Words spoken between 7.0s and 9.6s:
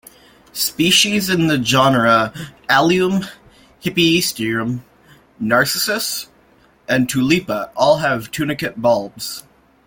"Tulipa" all have tunicate bulbs.